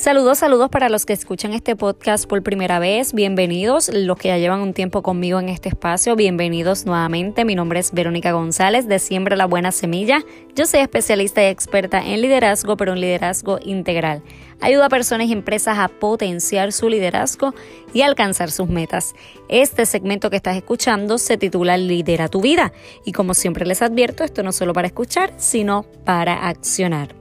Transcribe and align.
Saludos, 0.00 0.38
saludos 0.38 0.70
para 0.70 0.88
los 0.88 1.04
que 1.04 1.12
escuchan 1.12 1.52
este 1.52 1.76
podcast 1.76 2.26
por 2.26 2.42
primera 2.42 2.78
vez. 2.78 3.12
Bienvenidos, 3.12 3.90
los 3.92 4.16
que 4.16 4.28
ya 4.28 4.38
llevan 4.38 4.62
un 4.62 4.72
tiempo 4.72 5.02
conmigo 5.02 5.38
en 5.38 5.50
este 5.50 5.68
espacio. 5.68 6.16
Bienvenidos 6.16 6.86
nuevamente. 6.86 7.44
Mi 7.44 7.54
nombre 7.54 7.80
es 7.80 7.92
Verónica 7.92 8.32
González 8.32 8.88
de 8.88 8.98
Siembra 8.98 9.36
la 9.36 9.44
Buena 9.44 9.72
Semilla. 9.72 10.22
Yo 10.56 10.64
soy 10.64 10.80
especialista 10.80 11.42
y 11.42 11.48
experta 11.48 12.02
en 12.02 12.22
liderazgo, 12.22 12.78
pero 12.78 12.94
en 12.94 13.02
liderazgo 13.02 13.58
integral. 13.62 14.22
Ayuda 14.62 14.86
a 14.86 14.88
personas 14.88 15.26
y 15.26 15.34
empresas 15.34 15.78
a 15.78 15.88
potenciar 15.88 16.72
su 16.72 16.88
liderazgo 16.88 17.54
y 17.92 18.00
alcanzar 18.00 18.50
sus 18.50 18.70
metas. 18.70 19.14
Este 19.50 19.84
segmento 19.84 20.30
que 20.30 20.36
estás 20.36 20.56
escuchando 20.56 21.18
se 21.18 21.36
titula 21.36 21.76
Lidera 21.76 22.28
tu 22.28 22.40
vida. 22.40 22.72
Y 23.04 23.12
como 23.12 23.34
siempre 23.34 23.66
les 23.66 23.82
advierto, 23.82 24.24
esto 24.24 24.42
no 24.42 24.48
es 24.48 24.56
solo 24.56 24.72
para 24.72 24.86
escuchar, 24.86 25.34
sino 25.36 25.84
para 26.06 26.48
accionar. 26.48 27.19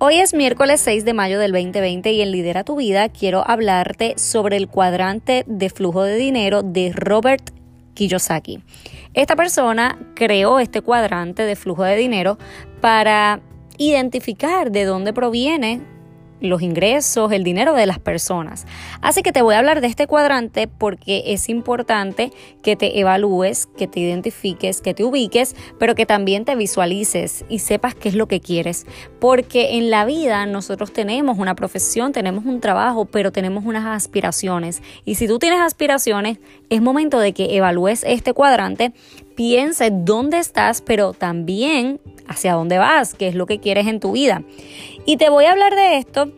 Hoy 0.00 0.20
es 0.20 0.32
miércoles 0.32 0.80
6 0.82 1.04
de 1.04 1.12
mayo 1.12 1.40
del 1.40 1.50
2020 1.50 2.12
y 2.12 2.22
en 2.22 2.30
Lidera 2.30 2.62
tu 2.62 2.76
vida 2.76 3.08
quiero 3.08 3.42
hablarte 3.44 4.16
sobre 4.16 4.56
el 4.56 4.68
cuadrante 4.68 5.42
de 5.48 5.70
flujo 5.70 6.04
de 6.04 6.14
dinero 6.14 6.62
de 6.62 6.92
Robert 6.94 7.50
Kiyosaki. 7.94 8.62
Esta 9.12 9.34
persona 9.34 9.98
creó 10.14 10.60
este 10.60 10.82
cuadrante 10.82 11.42
de 11.42 11.56
flujo 11.56 11.82
de 11.82 11.96
dinero 11.96 12.38
para 12.80 13.40
identificar 13.76 14.70
de 14.70 14.84
dónde 14.84 15.12
proviene 15.12 15.80
los 16.40 16.62
ingresos, 16.62 17.32
el 17.32 17.44
dinero 17.44 17.74
de 17.74 17.86
las 17.86 17.98
personas. 17.98 18.66
Así 19.00 19.22
que 19.22 19.32
te 19.32 19.42
voy 19.42 19.54
a 19.54 19.58
hablar 19.58 19.80
de 19.80 19.86
este 19.86 20.06
cuadrante 20.06 20.68
porque 20.68 21.24
es 21.26 21.48
importante 21.48 22.32
que 22.62 22.76
te 22.76 22.98
evalúes, 23.00 23.66
que 23.66 23.86
te 23.86 24.00
identifiques, 24.00 24.80
que 24.80 24.94
te 24.94 25.04
ubiques, 25.04 25.56
pero 25.78 25.94
que 25.94 26.06
también 26.06 26.44
te 26.44 26.56
visualices 26.56 27.44
y 27.48 27.60
sepas 27.60 27.94
qué 27.94 28.08
es 28.08 28.14
lo 28.14 28.28
que 28.28 28.40
quieres. 28.40 28.86
Porque 29.20 29.76
en 29.76 29.90
la 29.90 30.04
vida 30.04 30.46
nosotros 30.46 30.92
tenemos 30.92 31.38
una 31.38 31.54
profesión, 31.54 32.12
tenemos 32.12 32.44
un 32.44 32.60
trabajo, 32.60 33.04
pero 33.04 33.32
tenemos 33.32 33.64
unas 33.64 33.86
aspiraciones. 33.86 34.82
Y 35.04 35.16
si 35.16 35.26
tú 35.26 35.38
tienes 35.38 35.60
aspiraciones, 35.60 36.38
es 36.70 36.82
momento 36.82 37.18
de 37.18 37.32
que 37.32 37.56
evalúes 37.56 38.04
este 38.04 38.32
cuadrante, 38.32 38.92
pienses 39.38 39.92
dónde 39.92 40.40
estás, 40.40 40.82
pero 40.82 41.12
también 41.12 42.00
hacia 42.26 42.54
dónde 42.54 42.76
vas, 42.76 43.14
qué 43.14 43.28
es 43.28 43.36
lo 43.36 43.46
que 43.46 43.60
quieres 43.60 43.86
en 43.86 44.00
tu 44.00 44.10
vida. 44.10 44.42
Y 45.06 45.16
te 45.16 45.30
voy 45.30 45.44
a 45.44 45.52
hablar 45.52 45.76
de 45.76 45.98
esto 45.98 46.32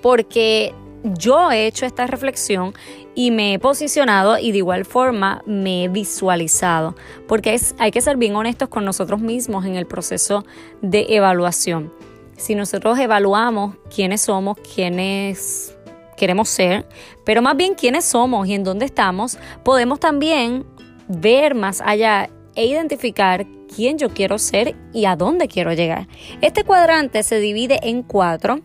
porque 0.00 0.72
yo 1.04 1.52
he 1.52 1.66
hecho 1.66 1.84
esta 1.84 2.06
reflexión 2.06 2.72
y 3.14 3.32
me 3.32 3.52
he 3.52 3.58
posicionado 3.58 4.38
y 4.38 4.52
de 4.52 4.58
igual 4.58 4.86
forma 4.86 5.42
me 5.44 5.84
he 5.84 5.88
visualizado, 5.88 6.96
porque 7.28 7.52
es, 7.52 7.74
hay 7.76 7.90
que 7.90 8.00
ser 8.00 8.16
bien 8.16 8.34
honestos 8.34 8.70
con 8.70 8.86
nosotros 8.86 9.20
mismos 9.20 9.66
en 9.66 9.76
el 9.76 9.84
proceso 9.84 10.46
de 10.80 11.04
evaluación. 11.10 11.92
Si 12.38 12.54
nosotros 12.54 12.98
evaluamos 12.98 13.76
quiénes 13.94 14.22
somos, 14.22 14.56
quiénes 14.74 15.76
queremos 16.16 16.48
ser, 16.48 16.88
pero 17.26 17.42
más 17.42 17.58
bien 17.58 17.74
quiénes 17.74 18.06
somos 18.06 18.48
y 18.48 18.54
en 18.54 18.64
dónde 18.64 18.86
estamos, 18.86 19.36
podemos 19.62 20.00
también 20.00 20.64
ver 21.08 21.54
más 21.54 21.80
allá 21.80 22.28
e 22.54 22.66
identificar 22.66 23.46
quién 23.74 23.98
yo 23.98 24.10
quiero 24.10 24.38
ser 24.38 24.74
y 24.92 25.04
a 25.04 25.16
dónde 25.16 25.48
quiero 25.48 25.72
llegar. 25.72 26.08
Este 26.40 26.64
cuadrante 26.64 27.22
se 27.22 27.38
divide 27.38 27.80
en 27.82 28.02
cuatro, 28.02 28.60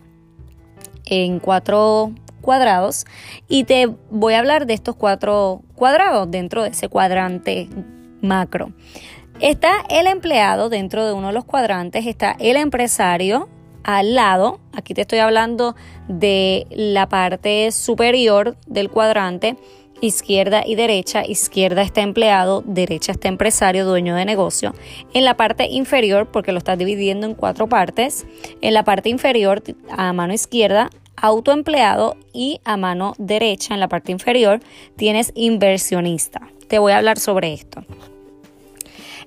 en 1.04 1.38
cuatro 1.38 2.12
cuadrados 2.40 3.06
y 3.48 3.64
te 3.64 3.88
voy 4.10 4.34
a 4.34 4.40
hablar 4.40 4.66
de 4.66 4.74
estos 4.74 4.96
cuatro 4.96 5.62
cuadrados 5.74 6.30
dentro 6.30 6.62
de 6.62 6.70
ese 6.70 6.88
cuadrante 6.88 7.68
macro. 8.20 8.72
Está 9.40 9.72
el 9.88 10.06
empleado 10.06 10.68
dentro 10.68 11.06
de 11.06 11.12
uno 11.12 11.28
de 11.28 11.32
los 11.32 11.44
cuadrantes, 11.44 12.06
está 12.06 12.36
el 12.38 12.56
empresario 12.56 13.48
al 13.82 14.14
lado, 14.14 14.60
aquí 14.72 14.94
te 14.94 15.00
estoy 15.00 15.18
hablando 15.18 15.74
de 16.06 16.66
la 16.70 17.08
parte 17.08 17.72
superior 17.72 18.56
del 18.66 18.90
cuadrante, 18.90 19.56
izquierda 20.02 20.62
y 20.66 20.74
derecha. 20.74 21.24
Izquierda 21.24 21.82
está 21.82 22.02
empleado, 22.02 22.62
derecha 22.66 23.12
está 23.12 23.28
empresario, 23.28 23.86
dueño 23.86 24.14
de 24.14 24.24
negocio. 24.24 24.74
En 25.14 25.24
la 25.24 25.36
parte 25.36 25.66
inferior, 25.66 26.30
porque 26.30 26.52
lo 26.52 26.58
estás 26.58 26.76
dividiendo 26.76 27.26
en 27.26 27.34
cuatro 27.34 27.68
partes, 27.68 28.26
en 28.60 28.74
la 28.74 28.84
parte 28.84 29.08
inferior 29.08 29.62
a 29.90 30.12
mano 30.12 30.34
izquierda 30.34 30.90
autoempleado 31.16 32.16
y 32.32 32.60
a 32.64 32.76
mano 32.76 33.14
derecha 33.16 33.74
en 33.74 33.80
la 33.80 33.88
parte 33.88 34.12
inferior 34.12 34.60
tienes 34.96 35.32
inversionista. 35.34 36.48
Te 36.68 36.78
voy 36.78 36.92
a 36.92 36.98
hablar 36.98 37.18
sobre 37.18 37.52
esto. 37.52 37.84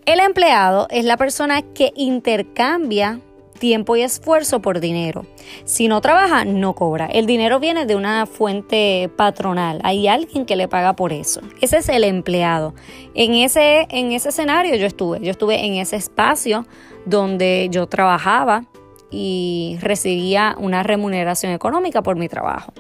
El 0.05 0.19
empleado 0.19 0.87
es 0.91 1.05
la 1.05 1.17
persona 1.17 1.61
que 1.61 1.91
intercambia 1.95 3.21
tiempo 3.55 3.95
y 3.95 4.01
esfuerzo 4.01 4.61
por 4.61 4.79
dinero. 4.79 5.25
Si 5.63 5.87
no 5.87 6.01
trabaja, 6.01 6.45
no 6.45 6.73
cobra. 6.73 7.07
El 7.07 7.25
dinero 7.25 7.59
viene 7.59 7.85
de 7.85 7.95
una 7.95 8.25
fuente 8.25 9.09
patronal. 9.15 9.79
Hay 9.83 10.07
alguien 10.07 10.45
que 10.45 10.55
le 10.55 10.67
paga 10.67 10.95
por 10.95 11.11
eso. 11.11 11.41
Ese 11.61 11.77
es 11.77 11.89
el 11.89 12.03
empleado. 12.03 12.73
En 13.13 13.33
ese, 13.33 13.87
en 13.89 14.11
ese 14.11 14.29
escenario 14.29 14.75
yo 14.75 14.85
estuve. 14.85 15.19
Yo 15.21 15.31
estuve 15.31 15.65
en 15.65 15.75
ese 15.75 15.95
espacio 15.95 16.65
donde 17.05 17.67
yo 17.71 17.87
trabajaba 17.87 18.65
y 19.11 19.77
recibía 19.81 20.55
una 20.59 20.83
remuneración 20.83 21.51
económica 21.51 22.03
por 22.03 22.17
mi 22.17 22.27
trabajo. 22.27 22.73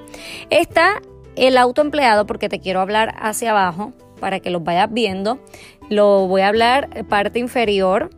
Está 0.49 1.01
el 1.35 1.57
autoempleado 1.57 2.25
porque 2.25 2.49
te 2.49 2.59
quiero 2.59 2.81
hablar 2.81 3.15
hacia 3.17 3.51
abajo 3.51 3.93
para 4.19 4.39
que 4.39 4.49
los 4.49 4.63
vayas 4.63 4.91
viendo. 4.91 5.39
Lo 5.89 6.27
voy 6.27 6.41
a 6.41 6.47
hablar 6.47 7.05
parte 7.07 7.39
inferior 7.39 8.09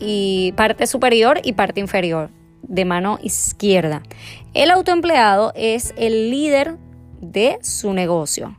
y 0.00 0.52
parte 0.56 0.86
superior 0.86 1.40
y 1.44 1.52
parte 1.52 1.78
inferior 1.78 2.30
de 2.62 2.84
mano 2.84 3.18
izquierda. 3.22 4.02
El 4.54 4.70
autoempleado 4.70 5.52
es 5.54 5.94
el 5.96 6.30
líder 6.30 6.76
de 7.20 7.58
su 7.62 7.92
negocio. 7.92 8.56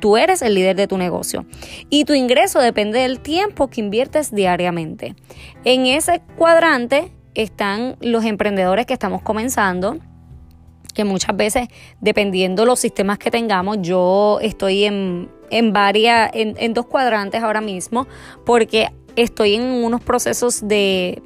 Tú 0.00 0.16
eres 0.16 0.42
el 0.42 0.54
líder 0.54 0.76
de 0.76 0.88
tu 0.88 0.98
negocio 0.98 1.46
y 1.88 2.04
tu 2.04 2.12
ingreso 2.12 2.58
depende 2.58 2.98
del 3.00 3.20
tiempo 3.20 3.68
que 3.68 3.80
inviertes 3.80 4.34
diariamente. 4.34 5.14
En 5.64 5.86
ese 5.86 6.20
cuadrante 6.36 7.12
están 7.34 7.96
los 8.00 8.24
emprendedores 8.24 8.84
que 8.84 8.94
estamos 8.94 9.22
comenzando, 9.22 9.98
que 10.92 11.04
muchas 11.04 11.36
veces, 11.36 11.68
dependiendo 12.00 12.66
los 12.66 12.80
sistemas 12.80 13.18
que 13.18 13.30
tengamos, 13.30 13.78
yo 13.80 14.38
estoy 14.42 14.84
en, 14.84 15.30
en 15.50 15.72
varias, 15.72 16.30
en, 16.34 16.54
en 16.58 16.74
dos 16.74 16.86
cuadrantes 16.86 17.42
ahora 17.42 17.60
mismo, 17.60 18.06
porque 18.44 18.88
estoy 19.16 19.54
en 19.54 19.62
unos 19.62 20.00
procesos 20.02 20.66
de, 20.66 21.22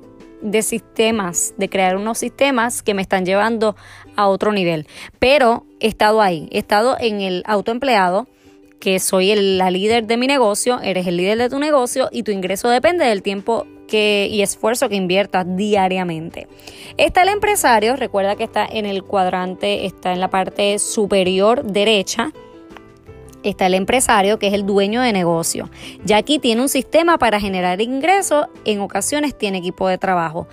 sistemas, 0.63 1.55
de 1.57 1.69
crear 1.69 1.97
unos 1.97 2.19
sistemas 2.19 2.83
que 2.83 2.95
me 2.95 3.03
están 3.03 3.25
llevando 3.25 3.77
a 4.17 4.29
otro 4.29 4.53
nivel. 4.53 4.87
Pero 5.19 5.67
he 5.81 5.89
estado 5.89 6.21
ahí, 6.23 6.49
he 6.51 6.59
estado 6.59 6.97
en 6.99 7.21
el 7.21 7.43
autoempleado, 7.47 8.27
que 8.81 8.99
soy 8.99 9.35
la 9.35 9.71
líder 9.71 10.07
de 10.07 10.17
mi 10.17 10.27
negocio, 10.27 10.81
eres 10.81 11.07
el 11.07 11.17
líder 11.17 11.39
de 11.39 11.49
tu 11.49 11.59
negocio 11.59 12.09
y 12.13 12.23
tu 12.23 12.31
ingreso 12.31 12.69
depende 12.69 13.07
del 13.07 13.23
tiempo 13.23 13.67
que, 13.89 14.29
y 14.31 14.43
esfuerzo 14.43 14.89
que 14.89 14.97
inviertas 14.97 15.47
diariamente. 15.57 16.47
Está 16.99 17.23
el 17.23 17.31
empresario, 17.31 17.97
recuerda 17.97 18.37
que 18.37 18.45
está 18.45 18.67
en 18.67 18.85
el 18.85 19.03
cuadrante, 19.03 19.87
está 19.87 20.13
en 20.13 20.21
la 20.21 20.29
parte 20.29 20.79
superior 20.79 21.65
derecha 21.65 22.33
está 23.51 23.67
el 23.67 23.75
empresario, 23.75 24.39
que 24.39 24.49
es 24.49 24.55
el 24.55 24.67
dueño 24.67 25.01
de 25.03 25.12
negocio. 25.12 25.71
Ya 26.05 26.17
aquí 26.17 26.39
tiene 26.39 26.62
un 26.62 26.69
sistema 26.69 27.19
para 27.19 27.41
generar 27.41 27.81
ingresos, 27.81 28.47
en 28.65 28.81
ocasiones 28.81 29.37
tiene 29.37 29.59
equipo 29.59 29.89
de 29.89 29.99
trabajo. 29.99 30.47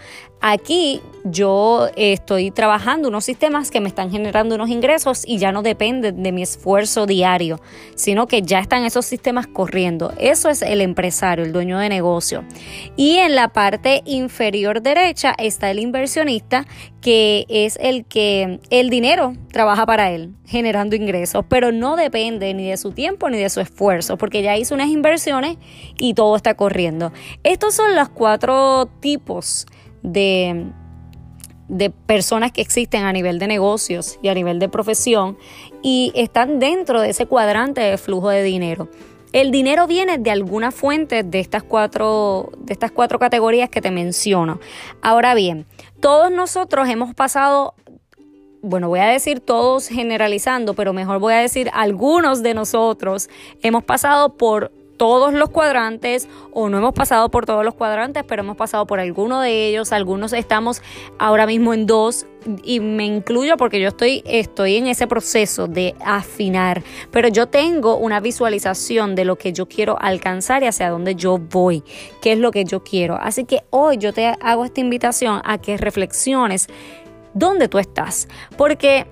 Aquí 0.46 1.00
yo 1.24 1.88
estoy 1.96 2.52
trabajando 2.52 3.08
unos 3.08 3.24
sistemas 3.24 3.72
que 3.72 3.80
me 3.80 3.88
están 3.88 4.12
generando 4.12 4.56
unos 4.56 4.70
ingresos 4.70 5.24
y 5.26 5.38
ya 5.38 5.54
no 5.54 5.62
dependen 5.62 6.22
de 6.22 6.34
mi 6.34 6.42
esfuerzo 6.42 7.06
diario, 7.06 7.62
sino 7.96 8.28
que 8.28 8.42
ya 8.42 8.59
están 8.59 8.84
esos 8.84 9.06
sistemas 9.06 9.48
corriendo. 9.48 10.12
Eso 10.18 10.50
es 10.50 10.62
el 10.62 10.81
empresario, 10.81 11.45
el 11.45 11.54
dueño 11.54 11.80
de 11.80 11.88
negocio. 11.88 12.44
Y 12.98 13.19
en 13.19 13.36
la 13.36 13.54
parte 13.54 14.01
inferior 14.04 14.81
derecha 14.81 15.34
está 15.38 15.72
el 15.72 15.80
inversionista, 15.80 16.66
que 17.00 17.45
es 17.48 17.78
el 17.81 18.04
que 18.04 18.60
el 18.69 18.90
dinero 18.90 19.36
trabaja 19.54 19.86
para 19.86 20.12
él, 20.12 20.34
generando 20.45 20.98
ingresos, 20.98 21.45
pero 21.48 21.72
no 21.72 21.95
depende 21.95 22.54
ni 22.54 22.69
de 22.69 22.75
su 22.75 22.92
tiempo 22.92 23.30
ni 23.30 23.38
de 23.38 23.50
su 23.50 23.62
esfuerzo, 23.62 24.18
porque 24.18 24.42
ya 24.42 24.57
hizo 24.57 24.75
unas 24.75 24.90
inversiones 24.90 25.57
y 25.98 26.16
todo 26.16 26.36
está 26.36 26.56
corriendo. 26.56 27.13
Estos 27.44 27.75
son 27.75 27.95
los 27.95 28.10
cuatro 28.10 28.90
tipos 29.00 29.68
de, 30.04 30.68
de 31.68 31.90
personas 31.90 32.52
que 32.52 32.62
existen 32.62 33.04
a 33.04 33.14
nivel 33.14 33.40
de 33.40 33.48
negocios 33.48 34.20
y 34.22 34.28
a 34.28 34.34
nivel 34.34 34.60
de 34.60 34.70
profesión 34.70 35.38
y 35.82 36.12
están 36.16 36.60
dentro 36.60 37.02
de 37.02 37.10
ese 37.10 37.26
cuadrante 37.26 37.82
de 37.82 37.98
flujo 37.98 38.30
de 38.30 38.44
dinero. 38.44 38.90
El 39.32 39.50
dinero 39.50 39.88
viene 39.88 40.20
de 40.20 40.30
alguna 40.30 40.70
fuente 40.70 41.24
de 41.24 41.40
estas 41.40 41.64
cuatro, 41.64 42.52
de 42.60 42.74
estas 42.74 42.92
cuatro 42.92 43.18
categorías 43.18 43.68
que 43.70 43.82
te 43.82 43.90
menciono. 43.90 44.60
Ahora 45.02 45.34
bien, 45.34 45.66
todos 46.00 46.32
nosotros 46.32 46.88
hemos 46.88 47.16
pasado, 47.16 47.74
bueno, 48.62 48.90
voy 48.90 49.00
a 49.00 49.08
decir 49.08 49.40
todos 49.40 49.88
generalizando, 49.88 50.76
pero 50.76 50.94
mejor 50.94 51.18
voy 51.18 51.34
a 51.34 51.38
decir 51.38 51.72
algunos 51.74 52.44
de 52.44 52.54
nosotros 52.54 53.28
hemos 53.64 53.84
pasado 53.84 54.38
por 54.38 54.72
todos 55.04 55.34
los 55.34 55.50
cuadrantes 55.50 56.30
o 56.54 56.70
no 56.70 56.78
hemos 56.78 56.94
pasado 56.94 57.30
por 57.30 57.46
todos 57.46 57.66
los 57.66 57.74
cuadrantes, 57.74 58.24
pero 58.26 58.42
hemos 58.42 58.56
pasado 58.56 58.88
por 58.88 59.02
alguno 59.02 59.42
de 59.42 59.68
ellos. 59.68 59.92
Algunos 59.92 60.32
estamos 60.32 60.82
ahora 61.20 61.46
mismo 61.46 61.74
en 61.74 61.86
dos 61.86 62.26
y 62.64 62.80
me 62.80 63.04
incluyo 63.04 63.58
porque 63.58 63.82
yo 63.82 63.90
estoy, 63.90 64.24
estoy 64.26 64.78
en 64.78 64.88
ese 64.88 65.06
proceso 65.06 65.68
de 65.68 65.94
afinar, 66.06 66.84
pero 67.12 67.28
yo 67.28 67.48
tengo 67.48 67.98
una 67.98 68.22
visualización 68.22 69.14
de 69.14 69.26
lo 69.26 69.36
que 69.36 69.52
yo 69.52 69.68
quiero 69.68 69.98
alcanzar 70.00 70.64
y 70.64 70.68
hacia 70.68 70.90
dónde 70.90 71.16
yo 71.16 71.38
voy, 71.38 71.84
qué 72.22 72.32
es 72.32 72.40
lo 72.40 72.52
que 72.52 72.64
yo 72.64 72.82
quiero. 72.82 73.18
Así 73.18 73.44
que 73.44 73.66
hoy 73.72 73.98
yo 73.98 74.14
te 74.14 74.34
hago 74.40 74.64
esta 74.64 74.80
invitación 74.80 75.42
a 75.44 75.58
que 75.58 75.76
reflexiones 75.76 76.70
dónde 77.34 77.68
tú 77.68 77.78
estás, 77.78 78.30
porque 78.56 79.06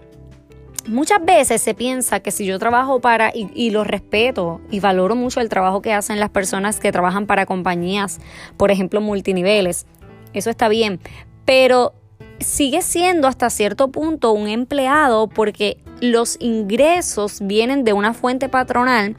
Muchas 0.87 1.23
veces 1.23 1.61
se 1.61 1.75
piensa 1.75 2.21
que 2.21 2.31
si 2.31 2.45
yo 2.45 2.57
trabajo 2.57 3.01
para, 3.01 3.31
y, 3.35 3.69
lo 3.69 3.83
respeto 3.83 4.61
y 4.71 4.79
valoro 4.79 5.15
mucho 5.15 5.39
el 5.39 5.47
trabajo 5.47 5.81
que 5.81 5.93
hacen 5.93 6.19
las 6.19 6.31
personas 6.31 6.79
que 6.79 6.91
trabajan 6.91 7.27
para 7.27 7.45
compañías, 7.45 8.19
por 8.57 8.71
ejemplo, 8.71 8.99
multiniveles, 8.99 9.85
eso 10.33 10.49
está 10.49 10.69
bien, 10.69 10.99
pero 11.45 11.93
sigue 12.39 12.81
siendo 12.81 13.27
hasta 13.27 13.51
cierto 13.51 13.89
punto 13.89 14.31
un 14.31 14.47
empleado 14.47 15.27
porque 15.27 15.77
los 15.99 16.37
ingresos 16.39 17.41
vienen 17.41 17.83
de 17.83 17.93
una 17.93 18.15
fuente 18.15 18.49
patronal 18.49 19.15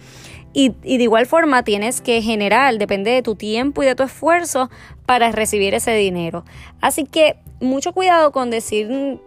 y, 0.53 0.75
y, 0.82 0.99
de 0.99 1.05
igual 1.05 1.26
forma 1.26 1.62
tienes 1.62 2.00
que 2.00 2.23
generar, 2.23 2.76
depende 2.76 3.12
de 3.12 3.23
tu 3.23 3.37
tiempo 3.37 3.85
y 3.85 3.87
de 3.87 3.94
tu 3.94 4.03
esfuerzo 4.03 4.69
para 5.06 5.31
recibir 5.31 5.75
ese 5.75 5.94
dinero. 5.94 6.44
Así 6.81 7.05
que 7.05 7.37
mucho 7.61 7.93
cuidado 7.93 8.32
con 8.32 8.50
decir 8.50 9.20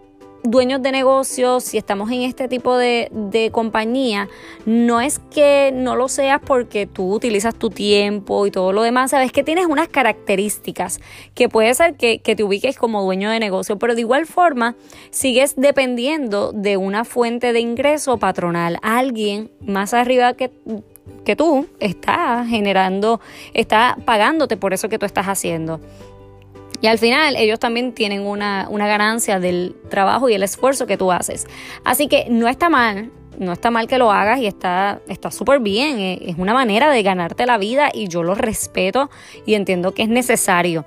dueños 0.49 0.81
de 0.81 0.91
negocios, 0.91 1.63
si 1.63 1.77
estamos 1.77 2.11
en 2.11 2.21
este 2.21 2.47
tipo 2.47 2.77
de, 2.77 3.09
compañía, 3.51 4.27
no 4.65 5.01
es 5.01 5.19
que 5.19 5.71
no 5.73 5.95
lo 5.95 6.07
seas 6.07 6.41
porque 6.45 6.87
tú 6.87 7.13
utilizas 7.13 7.55
tu 7.55 7.69
tiempo 7.69 8.45
y 8.47 8.51
todo 8.51 8.71
lo 8.73 8.81
demás, 8.81 9.11
sabes 9.11 9.31
que 9.31 9.43
tienes 9.43 9.65
unas 9.65 9.87
características 9.87 10.99
que 11.33 11.49
puede 11.49 11.73
ser 11.73 11.95
que, 11.95 12.19
que 12.19 12.35
te 12.35 12.43
ubiques 12.43 12.77
como 12.77 13.03
dueño 13.03 13.29
de 13.29 13.39
negocio, 13.39 13.77
pero 13.77 13.95
de 13.95 14.01
igual 14.01 14.25
forma 14.25 14.75
sigues 15.11 15.55
dependiendo 15.55 16.51
de 16.51 16.77
una 16.77 17.05
fuente 17.05 17.53
de 17.53 17.59
ingreso 17.59 18.17
patronal, 18.17 18.79
alguien 18.81 19.51
más 19.61 19.93
arriba 19.93 20.33
que 20.33 20.51
que 21.23 21.35
tú 21.35 21.67
está 21.79 22.45
generando, 22.47 23.19
está 23.53 23.97
pagándote 24.05 24.57
por 24.57 24.73
eso 24.73 24.89
que 24.89 24.99
tú 24.99 25.05
estás 25.05 25.25
haciendo. 25.25 25.79
Y 26.81 26.87
al 26.87 26.97
final 26.97 27.35
ellos 27.35 27.59
también 27.59 27.93
tienen 27.93 28.21
una, 28.21 28.67
ganancia 28.69 29.39
del 29.39 29.75
trabajo 29.89 30.29
y 30.29 30.33
el 30.33 30.43
esfuerzo 30.43 30.87
que 30.87 30.97
tú 30.97 31.11
haces. 31.11 31.47
Así 31.83 32.07
que 32.07 32.27
no 32.29 32.47
está 32.47 32.69
mal, 32.69 33.11
no 33.39 33.53
está 33.53 33.71
mal 33.71 33.87
que 33.87 33.97
lo 33.97 34.11
hagas 34.11 34.39
y 34.39 34.47
está 34.47 34.99
súper 35.31 35.59
bien. 35.59 35.99
Eh, 35.99 36.19
es 36.27 36.37
una 36.37 36.53
manera 36.53 36.89
de 36.91 37.01
ganarte 37.03 37.45
la 37.45 37.57
vida 37.57 37.89
y 37.93 38.07
yo 38.07 38.23
lo 38.23 38.35
respeto 38.35 39.09
y 39.45 39.55
entiendo 39.55 39.93
que 39.93 40.03
es 40.03 40.09
necesario. 40.09 40.85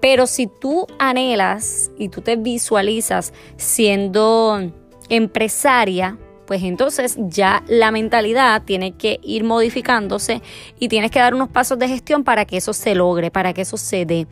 Pero 0.00 0.26
si 0.26 0.46
tú 0.46 0.86
anhelas 0.98 1.90
y 1.98 2.08
tú 2.08 2.20
te 2.20 2.36
visualizas 2.36 3.32
siendo 3.56 4.70
empresaria, 5.08 6.18
pues 6.46 6.62
entonces 6.62 7.16
ya 7.18 7.62
la 7.66 7.90
mentalidad 7.90 8.62
tiene 8.62 8.92
que 8.92 9.18
ir 9.22 9.44
modificándose 9.44 10.42
y 10.78 10.88
tienes 10.88 11.10
que 11.10 11.18
dar 11.18 11.34
unos 11.34 11.48
pasos 11.48 11.78
de 11.78 11.88
gestión 11.88 12.24
para 12.24 12.44
que 12.44 12.58
eso 12.58 12.72
se 12.72 12.94
logre, 12.94 13.30
para 13.30 13.52
que 13.52 13.62
eso 13.62 13.76
se 13.76 14.06
dé. 14.06 14.26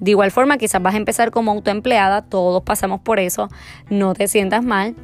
De 0.00 0.12
igual 0.12 0.30
forma, 0.30 0.58
quizás 0.58 0.82
vas 0.82 0.94
a 0.94 0.98
empezar 0.98 1.30
como 1.30 1.52
autoempleada, 1.52 2.22
todos 2.22 2.62
pasamos 2.62 3.00
por 3.00 3.20
eso, 3.20 3.48
no 3.90 4.14
te 4.14 4.28
sientas 4.28 4.64
mal 4.64 4.96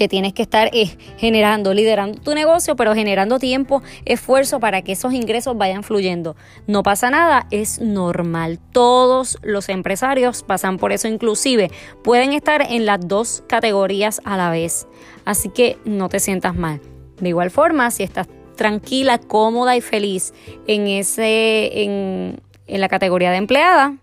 que 0.00 0.08
tienes 0.08 0.32
que 0.32 0.40
estar 0.40 0.70
eh, 0.72 0.96
generando, 1.18 1.74
liderando 1.74 2.18
tu 2.22 2.34
negocio, 2.34 2.74
pero 2.74 2.94
generando 2.94 3.38
tiempo, 3.38 3.82
esfuerzo 4.06 4.58
para 4.58 4.80
que 4.80 4.92
esos 4.92 5.12
ingresos 5.12 5.58
vayan 5.58 5.82
fluyendo. 5.82 6.36
No 6.66 6.82
pasa 6.82 7.10
nada, 7.10 7.46
es 7.50 7.82
normal. 7.82 8.58
Todos 8.72 9.36
los 9.42 9.68
empresarios 9.68 10.42
pasan 10.42 10.78
por 10.78 10.92
eso, 10.92 11.06
inclusive 11.06 11.70
pueden 12.02 12.32
estar 12.32 12.62
en 12.62 12.86
las 12.86 13.06
dos 13.06 13.44
categorías 13.46 14.22
a 14.24 14.38
la 14.38 14.48
vez. 14.48 14.88
Así 15.26 15.50
que 15.50 15.76
no 15.84 16.08
te 16.08 16.18
sientas 16.18 16.56
mal. 16.56 16.80
De 17.20 17.28
igual 17.28 17.50
forma, 17.50 17.90
si 17.90 18.02
estás 18.02 18.26
tranquila, 18.56 19.18
cómoda 19.18 19.76
y 19.76 19.82
feliz 19.82 20.32
en 20.66 20.86
ese 20.86 21.82
en 21.82 22.40
en 22.70 22.80
la 22.80 22.88
categoría 22.88 23.30
de 23.30 23.36
empleada, 23.36 23.96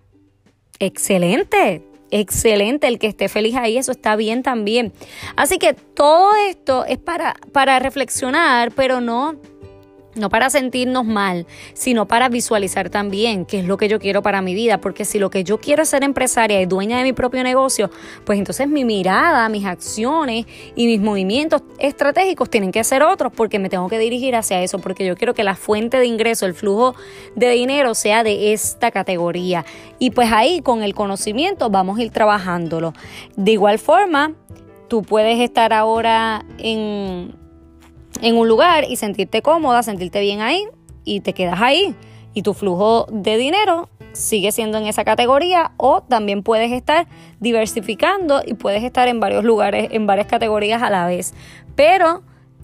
excelente, 0.79 1.83
excelente 2.11 2.87
el 2.87 2.99
que 2.99 3.07
esté 3.07 3.29
feliz 3.29 3.55
ahí, 3.55 3.77
eso 3.77 3.91
está 3.91 4.15
bien 4.15 4.43
también. 4.43 4.93
Así 5.35 5.57
que 5.57 5.73
todo 5.73 6.35
esto 6.49 6.85
es 6.85 6.97
para, 6.97 7.35
para 7.51 7.79
reflexionar, 7.79 8.71
pero 8.71 9.01
no 9.01 9.35
no 10.17 10.29
para 10.29 10.49
sentirnos 10.49 11.05
mal, 11.05 11.45
sino 11.73 12.07
para 12.07 12.29
visualizar 12.29 12.89
también 12.89 13.45
qué 13.45 13.59
es 13.59 13.65
lo 13.65 13.77
que 13.77 13.87
yo 13.87 13.99
quiero 13.99 14.21
para 14.21 14.41
mi 14.41 14.53
vida, 14.53 14.79
porque 14.79 15.05
si 15.05 15.19
lo 15.19 15.29
que 15.29 15.43
yo 15.43 15.59
quiero 15.59 15.83
es 15.83 15.89
ser 15.89 16.03
empresaria 16.03 16.61
y 16.61 16.65
dueña 16.65 16.97
de 16.97 17.03
mi 17.03 17.13
propio 17.13 17.43
negocio, 17.43 17.89
pues 18.25 18.39
entonces 18.39 18.67
mi 18.67 18.85
mirada, 18.85 19.47
mis 19.49 19.65
acciones 19.65 20.45
y 20.75 20.85
mis 20.85 20.99
movimientos 20.99 21.61
estratégicos 21.79 22.49
tienen 22.49 22.71
que 22.71 22.83
ser 22.83 23.03
otros, 23.03 23.31
porque 23.35 23.59
me 23.59 23.69
tengo 23.69 23.87
que 23.87 23.99
dirigir 23.99 24.35
hacia 24.35 24.61
eso, 24.61 24.79
porque 24.79 25.05
yo 25.05 25.15
quiero 25.15 25.33
que 25.33 25.43
la 25.43 25.55
fuente 25.55 25.97
de 25.97 26.05
ingreso, 26.05 26.45
el 26.45 26.53
flujo 26.53 26.95
de 27.35 27.49
dinero 27.51 27.95
sea 27.95 28.23
de 28.23 28.53
esta 28.53 28.91
categoría. 28.91 29.65
Y 29.99 30.11
pues 30.11 30.31
ahí 30.31 30.61
con 30.61 30.83
el 30.83 30.93
conocimiento 30.93 31.69
vamos 31.69 31.99
a 31.99 32.03
ir 32.03 32.11
trabajándolo. 32.11 32.93
De 33.35 33.51
igual 33.51 33.79
forma, 33.79 34.33
tú 34.87 35.01
puedes 35.01 35.39
estar 35.39 35.73
ahora 35.73 36.45
en 36.57 37.35
en 38.21 38.35
un 38.35 38.47
lugar 38.47 38.85
y 38.89 38.95
sentirte 38.95 39.41
cómoda, 39.41 39.83
sentirte 39.83 40.19
bien 40.21 40.41
ahí 40.41 40.65
y 41.03 41.21
te 41.21 41.33
quedas 41.33 41.61
ahí. 41.61 41.95
Y 42.33 42.43
tu 42.43 42.53
flujo 42.53 43.07
de 43.11 43.37
dinero 43.37 43.89
sigue 44.13 44.51
siendo 44.51 44.77
en 44.77 44.85
esa 44.85 45.03
categoría 45.03 45.71
o 45.77 46.01
también 46.01 46.43
puedes 46.43 46.71
estar 46.71 47.07
diversificando 47.39 48.41
y 48.45 48.53
puedes 48.53 48.83
estar 48.83 49.07
en 49.07 49.19
varios 49.19 49.43
lugares, 49.43 49.89
en 49.91 50.07
varias 50.07 50.27
categorías 50.27 50.81
a 50.81 50.89
la 50.89 51.07
vez. 51.07 51.33
Pero 51.75 52.23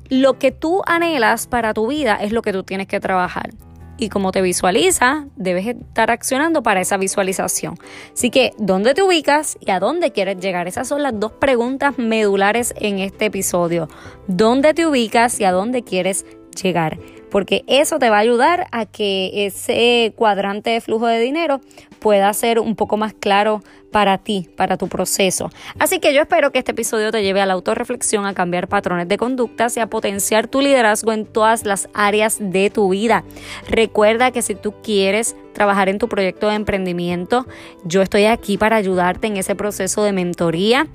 lo 0.10 0.38
que 0.38 0.52
tú 0.52 0.82
anhelas 0.86 1.48
para 1.48 1.74
tu 1.74 1.88
vida 1.88 2.16
es 2.16 2.32
lo 2.32 2.42
que 2.42 2.54
tú 2.54 2.64
tienes 2.64 2.88
que 2.88 3.00
trabajar 3.00 3.52
y 4.04 4.10
como 4.10 4.32
te 4.32 4.42
visualiza, 4.42 5.26
debes 5.36 5.66
estar 5.68 6.12
accionando 6.12 6.62
para 6.62 6.82
esa 6.82 6.98
visualización. 6.98 7.78
Así 8.14 8.30
que, 8.30 8.52
¿dónde 8.58 8.94
te 8.94 9.02
ubicas 9.02 9.58
y 9.60 9.72
a 9.72 9.80
dónde 9.80 10.12
quieres 10.12 10.38
llegar? 10.40 10.68
Esas 10.68 10.88
son 10.88 11.04
las 11.04 11.18
dos 11.20 11.32
preguntas 11.32 11.98
medulares 11.98 12.74
en 12.78 13.00
este 13.00 13.26
episodio. 13.26 13.88
¿Dónde 14.28 14.74
te 14.74 14.86
ubicas 14.86 15.40
y 15.40 15.46
a 15.46 15.52
dónde 15.52 15.84
quieres 15.84 16.26
llegar? 16.62 17.00
Porque 17.34 17.64
eso 17.66 17.98
te 17.98 18.12
va 18.12 18.18
a 18.18 18.20
ayudar 18.20 18.68
a 18.72 18.86
que 18.86 19.48
ese 19.48 20.14
cuadrante 20.16 20.70
de 20.70 20.82
flujo 20.82 21.08
de 21.08 21.20
dinero 21.20 21.62
pueda 21.98 22.32
ser 22.32 22.60
un 22.60 22.76
poco 22.76 22.96
más 22.96 23.16
claro 23.16 23.64
para 23.92 24.20
ti, 24.20 24.50
para 24.56 24.78
tu 24.78 24.88
proceso. 24.88 25.50
Así 25.80 26.00
que 26.00 26.14
yo 26.14 26.22
espero 26.22 26.52
que 26.52 26.60
este 26.60 26.74
episodio 26.74 27.10
te 27.10 27.24
lleve 27.24 27.42
a 27.42 27.48
la 27.48 27.54
autorreflexión, 27.54 28.28
a 28.28 28.36
cambiar 28.36 28.68
patrones 28.68 29.08
de 29.08 29.18
conductas 29.18 29.76
y 29.78 29.80
a 29.80 29.88
potenciar 29.88 30.48
tu 30.48 30.62
liderazgo 30.62 31.12
en 31.12 31.26
todas 31.26 31.66
las 31.66 31.90
áreas 31.96 32.38
de 32.40 32.70
tu 32.70 32.90
vida. 32.90 33.24
Recuerda 33.68 34.30
que 34.30 34.44
si 34.44 34.54
tú 34.54 34.76
quieres 34.84 35.36
trabajar 35.54 35.90
en 35.90 35.98
tu 35.98 36.08
proyecto 36.10 36.50
de 36.50 36.56
emprendimiento, 36.56 37.48
yo 37.84 38.04
estoy 38.04 38.26
aquí 38.26 38.60
para 38.60 38.76
ayudarte 38.76 39.26
en 39.26 39.38
ese 39.38 39.56
proceso 39.56 40.04
de 40.04 40.12
mentoría 40.12 40.88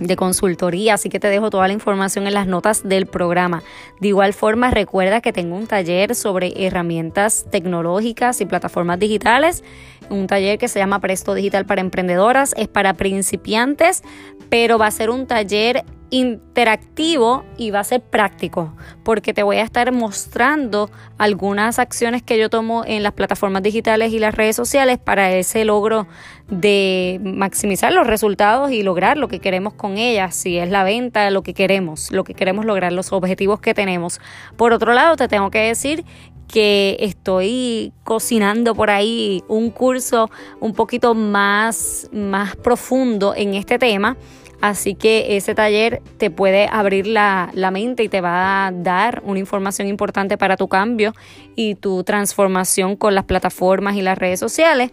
de 0.00 0.16
consultoría, 0.16 0.94
así 0.94 1.08
que 1.08 1.20
te 1.20 1.28
dejo 1.28 1.50
toda 1.50 1.66
la 1.68 1.74
información 1.74 2.26
en 2.26 2.34
las 2.34 2.46
notas 2.46 2.86
del 2.86 3.06
programa. 3.06 3.62
De 4.00 4.08
igual 4.08 4.32
forma, 4.32 4.70
recuerda 4.70 5.20
que 5.20 5.32
tengo 5.32 5.56
un 5.56 5.66
taller 5.66 6.14
sobre 6.14 6.66
herramientas 6.66 7.46
tecnológicas 7.50 8.40
y 8.40 8.46
plataformas 8.46 8.98
digitales, 8.98 9.62
un 10.10 10.26
taller 10.26 10.58
que 10.58 10.68
se 10.68 10.78
llama 10.78 11.00
Presto 11.00 11.34
Digital 11.34 11.66
para 11.66 11.80
Emprendedoras, 11.80 12.54
es 12.56 12.68
para 12.68 12.94
principiantes, 12.94 14.02
pero 14.48 14.78
va 14.78 14.86
a 14.86 14.90
ser 14.90 15.10
un 15.10 15.26
taller 15.26 15.84
interactivo 16.12 17.42
y 17.56 17.70
va 17.70 17.80
a 17.80 17.84
ser 17.84 18.02
práctico, 18.02 18.74
porque 19.02 19.32
te 19.32 19.42
voy 19.42 19.56
a 19.56 19.62
estar 19.62 19.90
mostrando 19.92 20.90
algunas 21.16 21.78
acciones 21.78 22.22
que 22.22 22.38
yo 22.38 22.50
tomo 22.50 22.84
en 22.86 23.02
las 23.02 23.14
plataformas 23.14 23.62
digitales 23.62 24.12
y 24.12 24.18
las 24.18 24.34
redes 24.34 24.54
sociales 24.54 24.98
para 24.98 25.32
ese 25.32 25.64
logro 25.64 26.06
de 26.48 27.18
maximizar 27.24 27.94
los 27.94 28.06
resultados 28.06 28.72
y 28.72 28.82
lograr 28.82 29.16
lo 29.16 29.28
que 29.28 29.40
queremos 29.40 29.72
con 29.72 29.96
ellas, 29.96 30.36
si 30.36 30.58
es 30.58 30.68
la 30.68 30.84
venta, 30.84 31.30
lo 31.30 31.42
que 31.42 31.54
queremos, 31.54 32.12
lo 32.12 32.24
que 32.24 32.34
queremos 32.34 32.66
lograr, 32.66 32.92
los 32.92 33.10
objetivos 33.10 33.60
que 33.60 33.72
tenemos. 33.72 34.20
Por 34.58 34.74
otro 34.74 34.92
lado, 34.92 35.16
te 35.16 35.28
tengo 35.28 35.50
que 35.50 35.60
decir 35.60 36.04
que 36.46 36.98
estoy 37.00 37.94
cocinando 38.04 38.74
por 38.74 38.90
ahí 38.90 39.42
un 39.48 39.70
curso 39.70 40.30
un 40.60 40.74
poquito 40.74 41.14
más, 41.14 42.10
más 42.12 42.54
profundo 42.56 43.32
en 43.34 43.54
este 43.54 43.78
tema 43.78 44.18
Así 44.62 44.94
que 44.94 45.36
ese 45.36 45.56
taller 45.56 46.00
te 46.18 46.30
puede 46.30 46.68
abrir 46.70 47.08
la, 47.08 47.50
mente 47.72 48.04
y 48.04 48.08
te 48.08 48.20
va 48.20 48.68
a 48.68 48.70
dar 48.70 49.20
una 49.26 49.40
información 49.40 49.88
importante 49.88 50.38
para 50.38 50.56
tu 50.56 50.68
cambio 50.68 51.14
y 51.56 51.74
tu 51.74 52.04
transformación 52.04 52.94
con 52.94 53.16
las 53.16 53.24
plataformas 53.24 53.96
y 53.96 54.02
las 54.02 54.16
redes 54.16 54.38
sociales. 54.38 54.92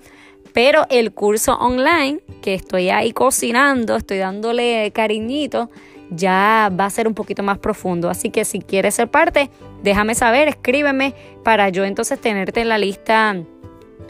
Pero 0.53 0.87
el 0.89 1.11
curso 1.11 1.53
online, 1.53 2.19
que 2.41 2.55
estoy 2.55 2.89
ahí 2.89 3.11
cocinando, 3.11 3.95
estoy 3.95 4.17
dándole 4.17 4.89
cariñito, 4.91 5.69
ya 6.09 6.71
va 6.71 6.85
a 6.85 6.89
ser 6.89 7.07
un 7.07 7.13
poquito 7.13 7.43
más 7.43 7.59
profundo. 7.59 8.09
Así 8.09 8.31
que 8.31 8.45
si 8.45 8.61
quieres 8.61 8.95
ser 8.95 9.11
parte, 9.11 9.51
déjame 9.83 10.15
saber, 10.15 10.47
escríbeme 10.47 11.13
para 11.43 11.69
yo 11.69 11.85
entonces 11.85 12.19
tenerte 12.19 12.61
en 12.61 12.69
la 12.69 12.79
lista 12.79 13.35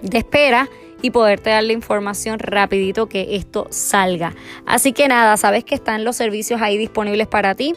de 0.02 0.18
espera 0.18 0.70
y 1.02 1.12
poderte 1.12 1.50
dar 1.50 1.64
la 1.64 1.74
información 1.74 2.40
rapidito 2.40 3.08
que 3.08 3.36
esto 3.36 3.68
salga. 3.70 4.34
Así 4.66 4.94
que 4.94 5.08
nada, 5.08 5.38
sabes 5.38 5.64
que 5.64 5.76
están 5.76 6.04
los 6.04 6.16
servicios 6.16 6.62
ahí 6.62 6.78
disponibles 6.78 7.28
para 7.28 7.56
ti. 7.56 7.76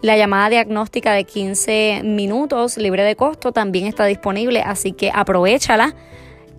La 0.00 0.16
llamada 0.16 0.48
diagnóstica 0.48 1.12
de 1.12 1.24
15 1.24 2.02
minutos 2.04 2.76
libre 2.76 3.02
de 3.02 3.16
costo 3.16 3.52
también 3.52 3.86
está 3.86 4.04
disponible, 4.04 4.62
así 4.62 4.92
que 4.92 5.10
aprovechala. 5.12 5.94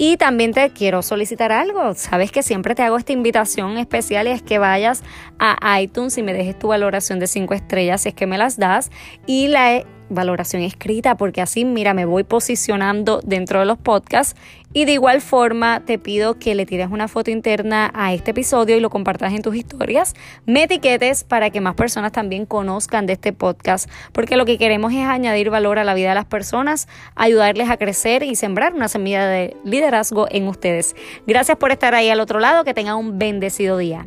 Y 0.02 0.16
también 0.16 0.54
te 0.54 0.70
quiero 0.72 1.02
solicitar 1.02 1.52
algo. 1.52 1.94
Sabes 1.94 2.32
que 2.32 2.42
siempre 2.42 2.74
te 2.74 2.84
hago 2.84 2.98
esta 2.98 3.12
invitación 3.12 3.78
especial 3.78 4.28
y 4.28 4.32
es 4.32 4.42
que 4.42 4.58
vayas 4.58 5.04
a 5.40 5.82
iTunes 5.82 6.18
y 6.18 6.24
me 6.24 6.34
dejes 6.34 6.58
tu 6.58 6.70
valoración 6.70 7.20
de 7.20 7.28
5 7.28 7.54
estrellas 7.54 8.02
si 8.02 8.10
es 8.10 8.16
que 8.16 8.26
me 8.26 8.38
las 8.38 8.58
das. 8.58 8.92
Y 9.26 9.48
la 9.48 9.84
valoración 10.10 10.62
escrita 10.62 11.16
porque 11.18 11.42
así, 11.42 11.66
mira, 11.66 11.94
me 11.94 12.06
voy 12.06 12.24
posicionando 12.24 13.22
dentro 13.24 13.60
de 13.60 13.66
los 13.66 13.78
podcasts 13.78 14.40
y 14.74 14.86
de 14.86 14.94
igual 14.94 15.22
forma 15.22 15.82
te 15.86 15.98
pido 15.98 16.38
que 16.38 16.54
le 16.54 16.66
tires 16.66 16.90
una 16.92 17.08
foto 17.08 17.32
interna 17.32 17.92
a 17.94 18.14
este 18.14 18.32
episodio 18.32 18.78
y 18.78 18.80
lo 18.80 18.90
compartas 18.90 19.34
en 19.34 19.42
tus 19.42 19.56
historias, 19.56 20.14
me 20.46 20.64
etiquetes 20.64 21.24
para 21.24 21.50
que 21.50 21.62
más 21.62 21.76
personas 21.76 22.12
también 22.12 22.46
conozcan 22.46 23.06
de 23.06 23.14
este 23.14 23.34
podcast 23.34 23.90
porque 24.12 24.36
lo 24.36 24.46
que 24.46 24.58
queremos 24.58 24.94
es 24.94 25.06
añadir 25.06 25.50
valor 25.50 25.80
a 25.80 25.84
la 25.84 25.94
vida 25.94 26.10
de 26.10 26.16
las 26.16 26.26
personas, 26.26 26.88
ayudarles 27.16 27.70
a 27.70 27.78
crecer 27.78 28.24
y 28.24 28.36
sembrar 28.36 28.74
una 28.74 28.88
semilla 28.88 29.26
de 29.28 29.56
liderazgo 29.64 30.28
en 30.30 30.48
ustedes. 30.48 30.96
Gracias 31.26 31.58
por 31.58 31.72
estar 31.72 31.96
ahí 31.96 32.10
al 32.10 32.20
otro 32.20 32.40
lado, 32.40 32.64
que 32.64 32.74
tengan 32.74 32.98
un 32.98 33.20
bendecido 33.20 33.78
día. 33.78 34.06